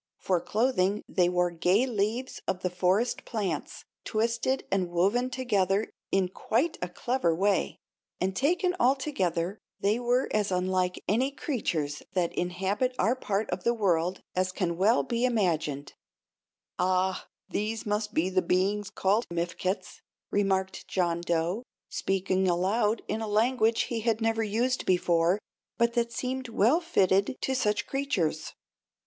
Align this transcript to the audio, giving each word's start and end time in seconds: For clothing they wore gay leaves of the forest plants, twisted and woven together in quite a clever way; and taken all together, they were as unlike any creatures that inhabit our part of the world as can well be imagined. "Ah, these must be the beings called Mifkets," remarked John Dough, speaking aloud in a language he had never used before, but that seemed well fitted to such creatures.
For 0.17 0.41
clothing 0.41 1.03
they 1.07 1.29
wore 1.29 1.51
gay 1.51 1.85
leaves 1.85 2.41
of 2.47 2.61
the 2.63 2.71
forest 2.71 3.23
plants, 3.23 3.85
twisted 4.03 4.65
and 4.71 4.89
woven 4.89 5.29
together 5.29 5.91
in 6.11 6.29
quite 6.29 6.75
a 6.81 6.89
clever 6.89 7.35
way; 7.35 7.77
and 8.19 8.35
taken 8.35 8.75
all 8.79 8.95
together, 8.95 9.59
they 9.79 9.99
were 9.99 10.27
as 10.33 10.51
unlike 10.51 11.03
any 11.07 11.29
creatures 11.29 12.01
that 12.13 12.33
inhabit 12.33 12.95
our 12.97 13.15
part 13.15 13.47
of 13.51 13.63
the 13.63 13.75
world 13.75 14.21
as 14.35 14.51
can 14.51 14.75
well 14.75 15.03
be 15.03 15.23
imagined. 15.23 15.93
"Ah, 16.79 17.27
these 17.49 17.85
must 17.85 18.11
be 18.11 18.27
the 18.27 18.41
beings 18.41 18.89
called 18.89 19.27
Mifkets," 19.29 20.01
remarked 20.31 20.87
John 20.87 21.21
Dough, 21.21 21.61
speaking 21.89 22.47
aloud 22.47 23.03
in 23.07 23.21
a 23.21 23.27
language 23.27 23.81
he 23.83 23.99
had 23.99 24.19
never 24.19 24.41
used 24.41 24.87
before, 24.87 25.37
but 25.77 25.93
that 25.93 26.11
seemed 26.11 26.49
well 26.49 26.79
fitted 26.81 27.37
to 27.41 27.53
such 27.53 27.85
creatures. 27.85 28.55